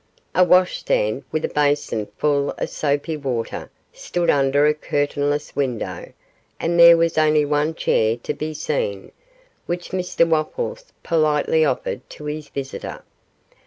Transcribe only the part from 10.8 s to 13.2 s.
politely offered to his visitor.